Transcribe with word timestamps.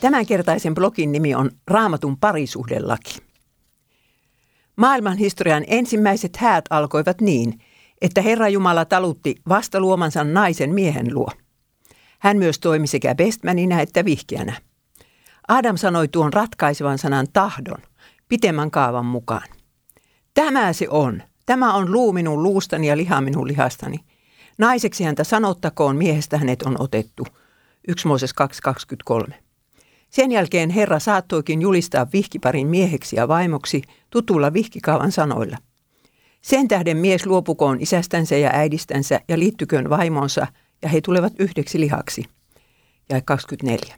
Tämänkertaisen 0.00 0.74
blogin 0.74 1.12
nimi 1.12 1.34
on 1.34 1.50
Raamatun 1.66 2.18
parisuhdelaki. 2.18 3.18
Maailman 4.76 5.16
historian 5.16 5.64
ensimmäiset 5.66 6.36
häät 6.36 6.64
alkoivat 6.70 7.20
niin, 7.20 7.58
että 8.00 8.22
Herra 8.22 8.48
Jumala 8.48 8.84
talutti 8.84 9.34
vasta 9.48 9.80
luomansa 9.80 10.24
naisen 10.24 10.74
miehen 10.74 11.14
luo. 11.14 11.30
Hän 12.18 12.36
myös 12.36 12.58
toimi 12.58 12.86
sekä 12.86 13.14
bestmanina 13.14 13.80
että 13.80 14.04
vihkiänä. 14.04 14.56
Adam 15.48 15.76
sanoi 15.76 16.08
tuon 16.08 16.32
ratkaisevan 16.32 16.98
sanan 16.98 17.26
tahdon, 17.32 17.82
pitemmän 18.28 18.70
kaavan 18.70 19.06
mukaan. 19.06 19.48
Tämä 20.34 20.72
se 20.72 20.88
on. 20.88 21.22
Tämä 21.46 21.74
on 21.74 21.92
luu 21.92 22.12
minun 22.12 22.42
luustani 22.42 22.88
ja 22.88 22.96
liha 22.96 23.20
minun 23.20 23.48
lihastani. 23.48 23.98
Naiseksi 24.58 25.04
häntä 25.04 25.24
sanottakoon, 25.24 25.96
miehestä 25.96 26.38
hänet 26.38 26.62
on 26.62 26.76
otettu. 26.78 27.26
1 27.88 28.06
Mooses 28.06 28.34
2.23. 29.20 29.49
Sen 30.10 30.32
jälkeen 30.32 30.70
Herra 30.70 30.98
saattoikin 30.98 31.62
julistaa 31.62 32.06
vihkiparin 32.12 32.66
mieheksi 32.66 33.16
ja 33.16 33.28
vaimoksi 33.28 33.82
tutulla 34.10 34.52
vihkikaavan 34.52 35.12
sanoilla. 35.12 35.56
Sen 36.42 36.68
tähden 36.68 36.96
mies 36.96 37.26
luopukoon 37.26 37.80
isästänsä 37.80 38.36
ja 38.36 38.50
äidistänsä 38.52 39.20
ja 39.28 39.38
liittyköön 39.38 39.90
vaimonsa, 39.90 40.46
ja 40.82 40.88
he 40.88 41.00
tulevat 41.00 41.32
yhdeksi 41.38 41.80
lihaksi. 41.80 42.24
Ja 43.08 43.20
24. 43.20 43.96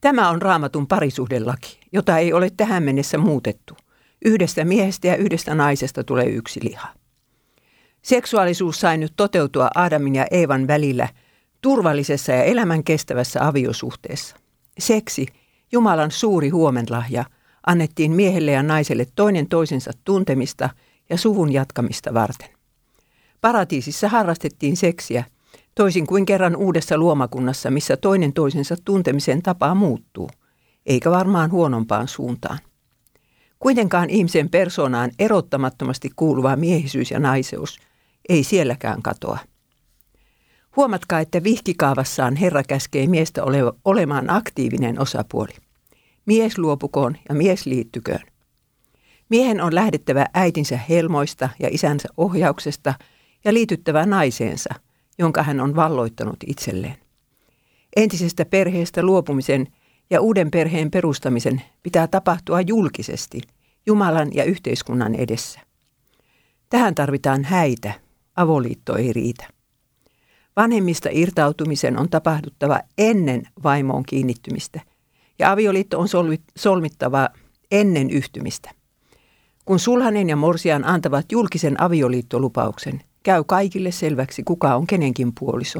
Tämä 0.00 0.30
on 0.30 0.42
raamatun 0.42 0.86
parisuhdelaki, 0.86 1.80
jota 1.92 2.18
ei 2.18 2.32
ole 2.32 2.50
tähän 2.56 2.82
mennessä 2.82 3.18
muutettu. 3.18 3.76
Yhdestä 4.24 4.64
miehestä 4.64 5.06
ja 5.06 5.16
yhdestä 5.16 5.54
naisesta 5.54 6.04
tulee 6.04 6.26
yksi 6.26 6.60
liha. 6.62 6.88
Seksuaalisuus 8.02 8.80
sai 8.80 8.98
nyt 8.98 9.12
toteutua 9.16 9.70
Aadamin 9.74 10.14
ja 10.14 10.26
Eevan 10.30 10.66
välillä 10.66 11.08
turvallisessa 11.60 12.32
ja 12.32 12.44
elämän 12.44 12.84
kestävässä 12.84 13.46
aviosuhteessa. 13.46 14.36
Seksi, 14.80 15.26
Jumalan 15.72 16.10
suuri 16.10 16.48
huomenlahja, 16.48 17.24
annettiin 17.66 18.12
miehelle 18.12 18.50
ja 18.50 18.62
naiselle 18.62 19.06
toinen 19.14 19.48
toisensa 19.48 19.90
tuntemista 20.04 20.70
ja 21.10 21.18
suvun 21.18 21.52
jatkamista 21.52 22.14
varten. 22.14 22.48
Paratiisissa 23.40 24.08
harrastettiin 24.08 24.76
seksiä, 24.76 25.24
toisin 25.74 26.06
kuin 26.06 26.26
kerran 26.26 26.56
uudessa 26.56 26.98
luomakunnassa, 26.98 27.70
missä 27.70 27.96
toinen 27.96 28.32
toisensa 28.32 28.76
tuntemisen 28.84 29.42
tapaa 29.42 29.74
muuttuu, 29.74 30.30
eikä 30.86 31.10
varmaan 31.10 31.50
huonompaan 31.50 32.08
suuntaan. 32.08 32.58
Kuitenkaan 33.58 34.10
ihmisen 34.10 34.50
persoonaan 34.50 35.10
erottamattomasti 35.18 36.10
kuuluva 36.16 36.56
miehisyys 36.56 37.10
ja 37.10 37.18
naiseus 37.20 37.78
ei 38.28 38.44
sielläkään 38.44 39.02
katoa. 39.02 39.38
Huomatkaa, 40.76 41.20
että 41.20 41.42
vihkikaavassaan 41.42 42.36
Herra 42.36 42.62
käskee 42.62 43.06
miestä 43.06 43.44
ole, 43.44 43.58
olemaan 43.84 44.30
aktiivinen 44.30 45.00
osapuoli. 45.00 45.52
Mies 46.26 46.58
luopukoon 46.58 47.16
ja 47.28 47.34
mies 47.34 47.66
liittyköön. 47.66 48.22
Miehen 49.28 49.60
on 49.60 49.74
lähdettävä 49.74 50.26
äitinsä 50.34 50.76
helmoista 50.88 51.48
ja 51.58 51.68
isänsä 51.72 52.08
ohjauksesta 52.16 52.94
ja 53.44 53.54
liityttävä 53.54 54.06
naiseensa, 54.06 54.74
jonka 55.18 55.42
hän 55.42 55.60
on 55.60 55.76
valloittanut 55.76 56.36
itselleen. 56.46 56.96
Entisestä 57.96 58.44
perheestä 58.44 59.02
luopumisen 59.02 59.66
ja 60.10 60.20
uuden 60.20 60.50
perheen 60.50 60.90
perustamisen 60.90 61.62
pitää 61.82 62.06
tapahtua 62.06 62.60
julkisesti, 62.60 63.40
Jumalan 63.86 64.34
ja 64.34 64.44
yhteiskunnan 64.44 65.14
edessä. 65.14 65.60
Tähän 66.70 66.94
tarvitaan 66.94 67.44
häitä, 67.44 67.92
avoliitto 68.36 68.96
ei 68.96 69.12
riitä. 69.12 69.59
Vanhemmista 70.56 71.08
irtautumisen 71.12 71.98
on 71.98 72.08
tapahduttava 72.08 72.80
ennen 72.98 73.42
vaimoon 73.62 74.02
kiinnittymistä 74.02 74.80
ja 75.38 75.52
avioliitto 75.52 76.00
on 76.00 76.08
solmittava 76.56 77.28
ennen 77.70 78.10
yhtymistä. 78.10 78.70
Kun 79.64 79.78
sulhanen 79.78 80.28
ja 80.28 80.36
morsian 80.36 80.84
antavat 80.84 81.32
julkisen 81.32 81.80
avioliittolupauksen, 81.82 83.00
käy 83.22 83.44
kaikille 83.44 83.90
selväksi, 83.90 84.42
kuka 84.42 84.74
on 84.74 84.86
kenenkin 84.86 85.32
puoliso. 85.40 85.78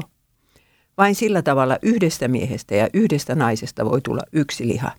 Vain 0.97 1.15
sillä 1.15 1.41
tavalla 1.41 1.77
yhdestä 1.81 2.27
miehestä 2.27 2.75
ja 2.75 2.87
yhdestä 2.93 3.35
naisesta 3.35 3.85
voi 3.85 4.01
tulla 4.01 4.21
yksi 4.33 4.67
liha. 4.67 4.91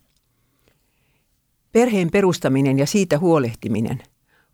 Perheen 1.72 2.10
perustaminen 2.10 2.78
ja 2.78 2.86
siitä 2.86 3.18
huolehtiminen 3.18 4.02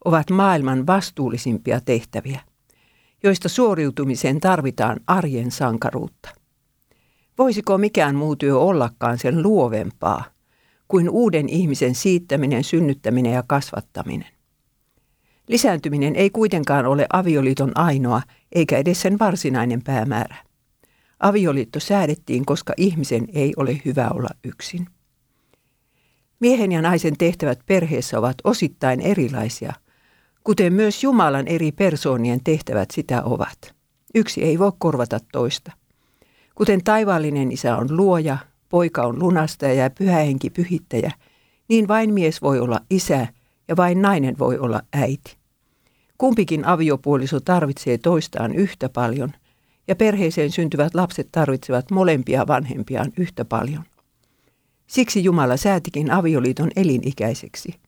ovat 0.05 0.31
maailman 0.31 0.87
vastuullisimpia 0.87 1.81
tehtäviä 1.81 2.41
joista 3.23 3.49
suoriutumiseen 3.49 4.41
tarvitaan 4.41 5.01
arjen 5.07 5.51
sankaruutta. 5.51 6.29
Voisiko 7.39 7.79
mikään 7.79 8.15
muu 8.15 8.37
työ 8.37 8.59
ollakaan 8.59 9.19
sen 9.19 9.43
luovempaa 9.43 10.25
kuin 10.89 11.11
uuden 11.11 11.49
ihmisen 11.49 11.95
siittäminen, 11.95 12.65
synnyttäminen 12.65 13.33
ja 13.33 13.43
kasvattaminen? 13.47 14.29
Lisääntyminen 15.49 16.17
ei 16.17 16.31
kuitenkaan 16.31 16.87
ole 16.87 17.07
avioliiton 17.13 17.73
ainoa 17.75 18.23
eikä 18.53 18.79
edes 18.79 19.01
sen 19.01 19.19
varsinainen 19.19 19.83
päämäärä. 19.83 20.37
Avioliitto 21.21 21.81
säädettiin, 21.81 22.47
koska 22.47 22.73
ihmisen 22.77 23.29
ei 23.35 23.53
ole 23.57 23.81
hyvä 23.85 24.11
olla 24.15 24.29
yksin. 24.45 24.87
Miehen 26.41 26.73
ja 26.73 26.83
naisen 26.83 27.17
tehtävät 27.19 27.61
perheessä 27.67 28.19
ovat 28.19 28.37
osittain 28.45 29.01
erilaisia– 29.01 29.73
kuten 30.49 30.73
myös 30.73 31.03
Jumalan 31.03 31.49
eri 31.49 31.73
persoonien 31.73 32.41
tehtävät 32.45 32.91
sitä 32.91 33.23
ovat. 33.23 33.75
Yksi 34.15 34.45
ei 34.45 34.59
voi 34.59 34.73
korvata 34.79 35.19
toista. 35.33 35.73
Kuten 36.55 36.85
taivaallinen 36.85 37.53
isä 37.53 37.77
on 37.77 37.97
luoja, 37.97 38.39
poika 38.69 39.03
on 39.03 39.19
lunastaja 39.19 39.75
ja 39.75 39.91
pyhähenki 39.91 40.51
pyhittäjä, 40.51 41.11
niin 41.69 41.89
vain 41.89 42.15
mies 42.15 42.43
voi 42.43 42.61
olla 42.61 42.81
isä 42.91 43.27
ja 43.69 43.77
vain 43.77 44.03
nainen 44.03 44.39
voi 44.39 44.59
olla 44.59 44.81
äiti. 44.93 45.37
Kumpikin 46.19 46.65
aviopuoliso 46.65 47.41
tarvitsee 47.41 47.99
toistaan 47.99 48.55
yhtä 48.55 48.89
paljon, 48.89 49.33
ja 49.89 49.97
perheeseen 49.97 50.51
syntyvät 50.51 50.95
lapset 50.95 51.29
tarvitsevat 51.33 51.91
molempia 51.91 52.47
vanhempiaan 52.47 53.13
yhtä 53.17 53.45
paljon. 53.45 53.85
Siksi 54.87 55.25
Jumala 55.25 55.57
säätikin 55.57 56.11
avioliiton 56.11 56.71
elinikäiseksi– 56.77 57.75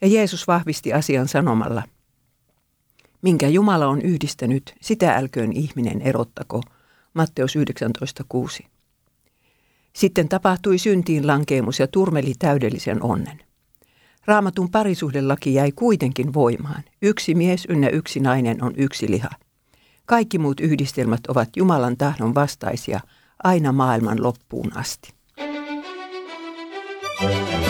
ja 0.00 0.08
Jeesus 0.08 0.46
vahvisti 0.46 0.92
asian 0.92 1.28
sanomalla, 1.28 1.82
minkä 3.22 3.48
Jumala 3.48 3.86
on 3.86 4.02
yhdistänyt, 4.02 4.74
sitä 4.80 5.14
älköön 5.14 5.52
ihminen 5.52 6.02
erottako. 6.02 6.62
Matteus 7.14 7.54
19.6. 8.62 8.66
Sitten 9.92 10.28
tapahtui 10.28 10.78
syntiin 10.78 11.26
lankeemus 11.26 11.78
ja 11.78 11.86
turmeli 11.86 12.32
täydellisen 12.38 13.02
onnen. 13.02 13.40
Raamatun 14.26 14.70
parisuhdelaki 14.70 15.54
jäi 15.54 15.72
kuitenkin 15.72 16.34
voimaan. 16.34 16.82
Yksi 17.02 17.34
mies 17.34 17.66
ynnä 17.68 17.88
yksi 17.88 18.20
nainen 18.20 18.64
on 18.64 18.72
yksi 18.76 19.10
liha. 19.10 19.30
Kaikki 20.06 20.38
muut 20.38 20.60
yhdistelmät 20.60 21.26
ovat 21.28 21.48
Jumalan 21.56 21.96
tahdon 21.96 22.34
vastaisia 22.34 23.00
aina 23.44 23.72
maailman 23.72 24.22
loppuun 24.22 24.76
asti. 24.76 25.18
Thank 27.18 27.62
you. 27.62 27.67